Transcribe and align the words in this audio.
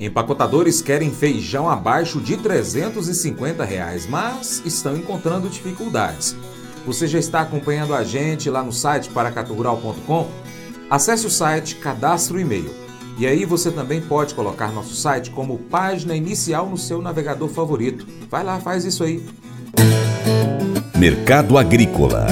Empacotadores 0.00 0.80
querem 0.80 1.10
feijão 1.10 1.68
abaixo 1.68 2.22
de 2.22 2.38
350 2.38 3.62
reais, 3.62 4.06
mas 4.06 4.62
estão 4.64 4.96
encontrando 4.96 5.50
dificuldades. 5.50 6.34
Você 6.86 7.06
já 7.06 7.18
está 7.18 7.42
acompanhando 7.42 7.94
a 7.94 8.02
gente 8.02 8.48
lá 8.48 8.62
no 8.62 8.72
site 8.72 9.10
paracaturural.com? 9.10 10.26
Acesse 10.88 11.26
o 11.26 11.30
site, 11.30 11.76
cadastre 11.76 12.34
o 12.34 12.40
e-mail. 12.40 12.70
E 13.18 13.26
aí 13.26 13.44
você 13.44 13.70
também 13.70 14.00
pode 14.00 14.34
colocar 14.34 14.72
nosso 14.72 14.94
site 14.94 15.30
como 15.30 15.58
página 15.58 16.16
inicial 16.16 16.66
no 16.66 16.78
seu 16.78 17.02
navegador 17.02 17.50
favorito. 17.50 18.06
Vai 18.30 18.42
lá, 18.42 18.58
faz 18.58 18.86
isso 18.86 19.04
aí. 19.04 19.22
Mercado 20.96 21.58
Agrícola 21.58 22.26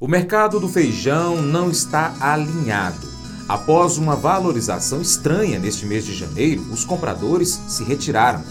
O 0.00 0.08
mercado 0.08 0.58
do 0.58 0.68
feijão 0.68 1.40
não 1.42 1.70
está 1.70 2.14
alinhado. 2.20 3.07
Após 3.48 3.96
uma 3.96 4.14
valorização 4.14 5.00
estranha 5.00 5.58
neste 5.58 5.86
mês 5.86 6.04
de 6.04 6.14
janeiro, 6.14 6.62
os 6.70 6.84
compradores 6.84 7.58
se 7.66 7.82
retiraram. 7.82 8.42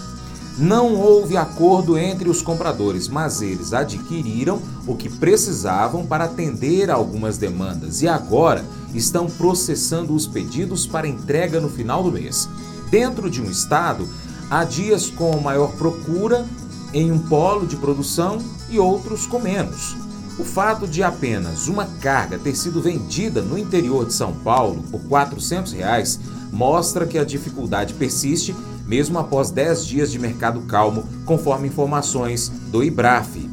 Não 0.57 0.95
houve 0.95 1.37
acordo 1.37 1.99
entre 1.99 2.27
os 2.27 2.41
compradores, 2.41 3.07
mas 3.07 3.43
eles 3.43 3.73
adquiriram 3.73 4.59
o 4.87 4.95
que 4.95 5.07
precisavam 5.07 6.03
para 6.03 6.23
atender 6.23 6.89
a 6.89 6.95
algumas 6.95 7.37
demandas 7.37 8.01
e 8.01 8.07
agora 8.07 8.65
estão 8.91 9.27
processando 9.27 10.15
os 10.15 10.25
pedidos 10.25 10.87
para 10.87 11.07
entrega 11.07 11.61
no 11.61 11.69
final 11.69 12.01
do 12.01 12.11
mês. 12.11 12.49
Dentro 12.89 13.29
de 13.29 13.39
um 13.39 13.51
estado, 13.51 14.09
há 14.49 14.63
dias 14.63 15.11
com 15.11 15.39
maior 15.39 15.73
procura 15.73 16.43
em 16.91 17.11
um 17.11 17.19
polo 17.19 17.67
de 17.67 17.75
produção 17.75 18.39
e 18.67 18.79
outros 18.79 19.27
com 19.27 19.39
menos. 19.39 20.06
O 20.39 20.43
fato 20.43 20.87
de 20.87 21.01
apenas 21.01 21.67
uma 21.67 21.85
carga 21.99 22.37
ter 22.37 22.55
sido 22.55 22.79
vendida 22.79 23.41
no 23.41 23.57
interior 23.57 24.05
de 24.05 24.13
São 24.13 24.33
Paulo 24.33 24.83
por 24.91 25.01
400 25.01 25.73
reais 25.73 26.19
mostra 26.51 27.07
que 27.07 27.17
a 27.17 27.25
dificuldade 27.25 27.95
persiste 27.95 28.55
mesmo 28.85 29.17
após 29.17 29.49
10 29.49 29.85
dias 29.85 30.11
de 30.11 30.19
mercado 30.19 30.61
calmo, 30.61 31.03
conforme 31.25 31.67
informações 31.67 32.49
do 32.71 32.83
IBRAF. 32.83 33.49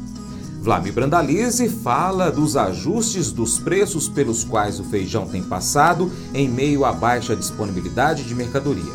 Vlamir 0.61 0.93
Brandalize 0.93 1.67
fala 1.69 2.31
dos 2.31 2.55
ajustes 2.55 3.31
dos 3.31 3.59
preços 3.59 4.07
pelos 4.07 4.43
quais 4.43 4.79
o 4.79 4.83
feijão 4.83 5.27
tem 5.27 5.43
passado 5.43 6.11
em 6.33 6.47
meio 6.47 6.85
à 6.85 6.93
baixa 6.93 7.35
disponibilidade 7.35 8.23
de 8.23 8.33
mercadoria. 8.33 8.93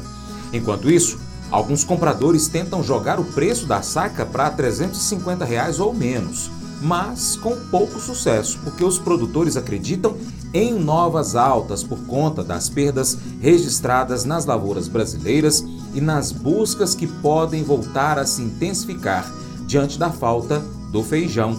Enquanto 0.53 0.91
isso, 0.91 1.19
alguns 1.51 1.85
compradores 1.85 2.49
tentam 2.49 2.83
jogar 2.83 3.21
o 3.21 3.25
preço 3.25 3.67
da 3.67 3.83
saca 3.83 4.25
para 4.25 4.51
350 4.51 5.45
reais 5.45 5.79
ou 5.79 5.93
menos 5.93 6.51
mas 6.81 7.37
com 7.37 7.57
pouco 7.71 7.99
sucesso, 7.99 8.59
porque 8.65 8.85
os 8.85 8.99
produtores 8.99 9.57
acreditam 9.57 10.17
em 10.53 10.75
novas 10.75 11.37
altas 11.37 11.83
por 11.83 11.99
conta 12.07 12.43
das 12.43 12.69
perdas 12.69 13.17
registradas 13.41 14.25
nas 14.25 14.47
lavouras 14.47 14.89
brasileiras 14.89 15.65
e 15.95 16.01
nas 16.01 16.33
buscas 16.33 16.95
que 16.95 17.07
podem 17.07 17.63
voltar 17.63 18.19
a 18.19 18.27
se 18.27 18.43
intensificar 18.43 19.31
diante 19.67 19.99
da 19.99 20.11
falta 20.11 20.61
do 20.91 21.03
feijão. 21.03 21.57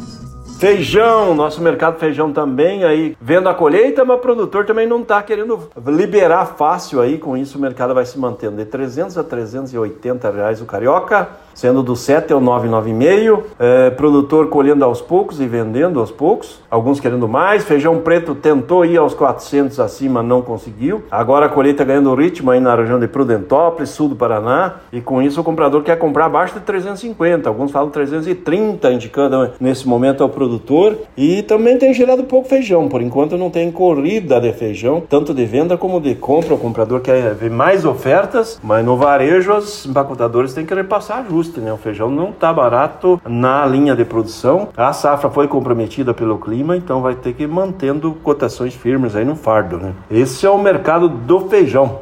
Feijão, 0.60 1.34
nosso 1.34 1.60
mercado 1.60 1.98
feijão 1.98 2.32
também 2.32 2.84
aí 2.84 3.18
vendo 3.20 3.50
a 3.50 3.54
colheita, 3.54 4.06
mas 4.06 4.18
o 4.18 4.20
produtor 4.20 4.64
também 4.64 4.86
não 4.86 5.02
está 5.02 5.24
querendo 5.24 5.60
liberar 5.88 6.46
fácil 6.56 7.02
aí, 7.02 7.18
com 7.18 7.36
isso 7.36 7.58
o 7.58 7.62
mercado 7.62 7.96
vai 7.96 8.06
se 8.06 8.20
mantendo 8.20 8.58
de 8.58 8.66
300 8.66 9.18
a 9.18 9.24
380 9.24 10.30
reais 10.30 10.62
o 10.62 10.66
carioca, 10.66 11.30
sendo 11.54 11.84
do 11.84 11.96
7 11.96 12.34
ao 12.34 12.42
9,9,5, 12.42 13.44
é, 13.60 13.90
produtor 13.92 14.48
colhendo 14.48 14.86
aos 14.86 15.02
poucos 15.02 15.40
e 15.40 15.48
vendendo 15.48 16.00
aos 16.00 16.12
poucos, 16.12 16.60
alguns 16.70 17.00
querendo 17.00 17.28
mais, 17.28 17.64
feijão 17.64 18.00
preto 18.00 18.36
tentou 18.36 18.86
ir 18.86 18.98
aos 18.98 19.14
400 19.14 19.80
acima, 19.80 20.24
não 20.24 20.42
conseguiu, 20.42 21.04
agora 21.12 21.48
a 21.48 21.50
colheita 21.50 21.84
ganhando 21.84 22.14
ritmo 22.16 22.52
aí 22.52 22.60
na 22.60 22.76
região 22.76 23.00
de 23.00 23.08
Prudentópolis, 23.08 23.90
sul 23.90 24.10
do 24.10 24.16
Paraná, 24.16 24.76
e 24.92 25.02
com 25.02 25.22
isso 25.22 25.42
o 25.42 25.44
comprador 25.44 25.84
quer 25.84 25.98
comprar 25.98 26.26
abaixo 26.26 26.54
de 26.56 26.62
350, 26.62 27.48
alguns 27.48 27.72
falam 27.72 27.90
330, 27.90 28.92
indicando 28.92 29.52
nesse 29.60 29.88
momento 29.88 30.24
ao 30.24 30.30
produtor 30.30 30.98
e 31.18 31.42
também 31.44 31.78
tem 31.78 31.94
gerado 31.94 32.24
pouco 32.24 32.48
feijão. 32.48 32.88
Por 32.88 33.02
enquanto 33.02 33.38
não 33.38 33.50
tem 33.50 33.72
corrida 33.72 34.40
de 34.40 34.52
feijão, 34.54 35.02
tanto 35.08 35.34
de 35.34 35.46
venda 35.46 35.78
como 35.78 36.00
de 36.00 36.16
compra. 36.16 36.54
O 36.54 36.58
comprador 36.58 37.02
quer 37.02 37.34
ver 37.34 37.50
mais 37.50 37.86
ofertas, 37.86 38.60
mas 38.64 38.86
no 38.86 38.98
varejo 38.98 39.54
os 39.54 39.86
empacotadores 39.86 40.54
têm 40.54 40.66
que 40.66 40.74
repassar 40.74 41.26
né? 41.50 41.74
O 41.74 41.78
feijão 41.78 42.10
não 42.10 42.30
está 42.30 42.54
barato 42.54 43.20
na 43.28 43.66
linha 43.66 43.96
de 43.96 44.06
produção. 44.06 44.70
A 44.78 44.94
safra 44.94 45.30
foi 45.30 45.48
comprometida 45.48 46.14
pelo 46.14 46.38
clima, 46.38 46.78
então 46.78 47.02
vai 47.02 47.16
ter 47.16 47.34
que 47.34 47.44
ir 47.44 47.48
mantendo 47.48 48.14
cotações 48.24 48.76
firmes 48.76 49.16
aí 49.16 49.26
no 49.26 49.36
fardo, 49.36 49.78
né? 49.78 49.94
Esse 50.10 50.46
é 50.46 50.50
o 50.50 50.58
mercado 50.58 51.10
do 51.10 51.42
feijão. 51.50 52.02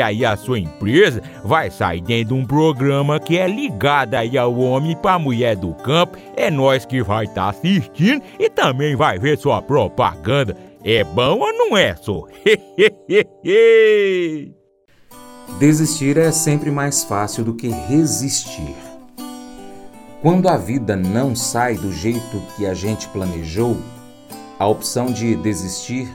aí 0.00 0.24
a 0.24 0.36
sua 0.36 0.58
empresa 0.58 1.22
vai 1.44 1.70
sair 1.70 2.00
dentro 2.00 2.34
de 2.34 2.40
um 2.40 2.46
programa 2.46 3.20
que 3.20 3.38
é 3.38 3.46
ligado 3.46 4.14
aí 4.14 4.36
ao 4.36 4.56
homem 4.56 4.96
para 4.96 5.18
mulher 5.18 5.56
do 5.56 5.72
campo. 5.74 6.18
É 6.36 6.50
nós 6.50 6.84
que 6.84 7.02
vai 7.02 7.24
estar 7.24 7.52
tá 7.52 7.58
assistindo 7.58 8.22
e 8.38 8.50
também 8.50 8.96
vai 8.96 9.18
ver 9.18 9.38
sua 9.38 9.60
propaganda. 9.60 10.56
É 10.84 11.04
bom 11.04 11.40
ou 11.40 11.52
não 11.52 11.76
é, 11.76 11.94
só? 11.96 12.24
Desistir 15.58 16.18
é 16.18 16.32
sempre 16.32 16.70
mais 16.70 17.04
fácil 17.04 17.44
do 17.44 17.54
que 17.54 17.68
resistir. 17.68 18.74
Quando 20.22 20.48
a 20.48 20.56
vida 20.56 20.96
não 20.96 21.36
sai 21.36 21.76
do 21.76 21.92
jeito 21.92 22.42
que 22.56 22.66
a 22.66 22.74
gente 22.74 23.06
planejou, 23.08 23.76
a 24.58 24.66
opção 24.66 25.06
de 25.06 25.36
desistir 25.36 26.08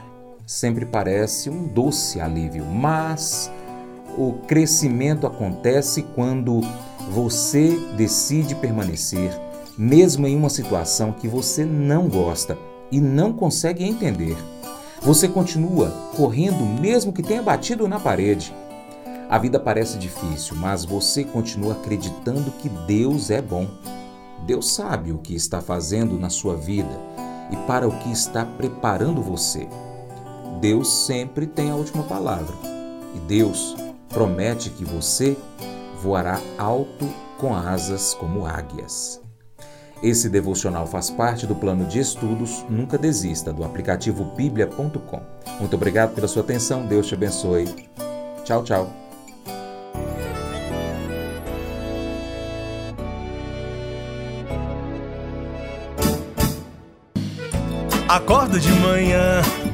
sempre 0.46 0.84
parece 0.84 1.48
um 1.48 1.66
doce 1.66 2.20
alívio, 2.20 2.64
mas 2.64 3.50
o 4.16 4.34
crescimento 4.46 5.26
acontece 5.26 6.02
quando 6.14 6.60
você 7.10 7.76
decide 7.96 8.54
permanecer, 8.54 9.30
mesmo 9.76 10.26
em 10.26 10.36
uma 10.36 10.50
situação 10.50 11.12
que 11.12 11.26
você 11.26 11.64
não 11.64 12.08
gosta 12.08 12.56
e 12.90 13.00
não 13.00 13.32
consegue 13.32 13.84
entender. 13.84 14.36
Você 15.00 15.26
continua 15.26 15.90
correndo 16.16 16.64
mesmo 16.80 17.12
que 17.12 17.22
tenha 17.22 17.42
batido 17.42 17.88
na 17.88 17.98
parede. 17.98 18.54
A 19.28 19.38
vida 19.38 19.58
parece 19.58 19.98
difícil, 19.98 20.56
mas 20.56 20.84
você 20.84 21.24
continua 21.24 21.72
acreditando 21.72 22.52
que 22.52 22.68
Deus 22.68 23.30
é 23.30 23.40
bom. 23.40 23.66
Deus 24.46 24.72
sabe 24.72 25.10
o 25.10 25.18
que 25.18 25.34
está 25.34 25.60
fazendo 25.60 26.18
na 26.18 26.28
sua 26.28 26.54
vida 26.54 27.00
e 27.50 27.56
para 27.66 27.88
o 27.88 27.98
que 27.98 28.12
está 28.12 28.44
preparando 28.44 29.22
você. 29.22 29.66
Deus 30.60 31.06
sempre 31.06 31.46
tem 31.46 31.70
a 31.70 31.74
última 31.74 32.04
palavra. 32.04 32.54
E 33.14 33.18
Deus 33.20 33.74
promete 34.12 34.70
que 34.70 34.84
você 34.84 35.36
voará 36.00 36.40
alto 36.58 37.08
com 37.38 37.54
asas 37.54 38.14
como 38.14 38.46
águias. 38.46 39.20
Esse 40.02 40.28
devocional 40.28 40.86
faz 40.86 41.10
parte 41.10 41.46
do 41.46 41.54
plano 41.54 41.86
de 41.86 42.00
estudos 42.00 42.64
Nunca 42.68 42.98
Desista 42.98 43.52
do 43.52 43.64
aplicativo 43.64 44.24
bíblia.com. 44.36 45.22
Muito 45.60 45.76
obrigado 45.76 46.14
pela 46.14 46.26
sua 46.28 46.42
atenção, 46.42 46.86
Deus 46.86 47.06
te 47.06 47.14
abençoe. 47.14 47.66
Tchau, 48.44 48.64
tchau. 48.64 48.90
Acordo 58.08 58.60
de 58.60 58.70
manhã 58.72 59.40